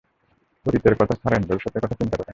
[0.65, 2.29] অতীতের কথা ছাড়েন ভবিষ্যতের কথা চিন্তা করেন।